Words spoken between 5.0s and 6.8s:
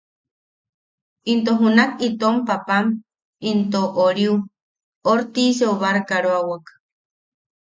Ortiseu barkaroawak.